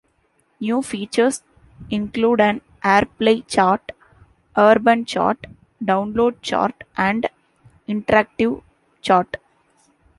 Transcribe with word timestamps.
New 0.59 0.81
features 0.81 1.43
include 1.91 2.41
an 2.41 2.61
Airplay 2.83 3.45
Chart, 3.47 3.91
Urban 4.57 5.05
Chart, 5.05 5.37
Download 5.85 6.41
Chart 6.41 6.73
and 6.97 7.29
Interactive 7.87 8.63
Chart. 9.03 9.37